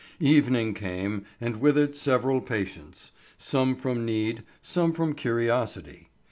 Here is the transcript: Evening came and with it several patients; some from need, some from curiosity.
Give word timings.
Evening 0.19 0.73
came 0.73 1.25
and 1.39 1.61
with 1.61 1.77
it 1.77 1.95
several 1.95 2.41
patients; 2.41 3.11
some 3.37 3.75
from 3.75 4.03
need, 4.03 4.41
some 4.63 4.93
from 4.93 5.13
curiosity. 5.13 6.09